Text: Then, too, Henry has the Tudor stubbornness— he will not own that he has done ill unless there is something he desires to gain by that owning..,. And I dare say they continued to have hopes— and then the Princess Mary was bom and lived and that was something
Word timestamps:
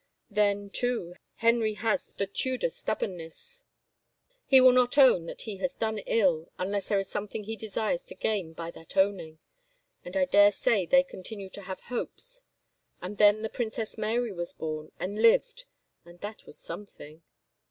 Then, 0.31 0.71
too, 0.71 1.13
Henry 1.35 1.75
has 1.75 2.11
the 2.17 2.25
Tudor 2.25 2.69
stubbornness— 2.69 3.63
he 4.47 4.59
will 4.59 4.71
not 4.71 4.97
own 4.97 5.27
that 5.27 5.43
he 5.43 5.57
has 5.57 5.75
done 5.75 5.99
ill 6.07 6.49
unless 6.57 6.87
there 6.89 6.97
is 6.97 7.07
something 7.07 7.43
he 7.43 7.55
desires 7.55 8.01
to 8.05 8.15
gain 8.15 8.53
by 8.53 8.71
that 8.71 8.97
owning..,. 8.97 9.37
And 10.03 10.17
I 10.17 10.25
dare 10.25 10.51
say 10.53 10.87
they 10.87 11.03
continued 11.03 11.53
to 11.53 11.61
have 11.69 11.81
hopes— 11.81 12.41
and 12.99 13.19
then 13.19 13.43
the 13.43 13.47
Princess 13.49 13.95
Mary 13.95 14.33
was 14.33 14.53
bom 14.53 14.91
and 14.99 15.21
lived 15.21 15.65
and 16.03 16.19
that 16.21 16.47
was 16.47 16.57
something 16.57 17.21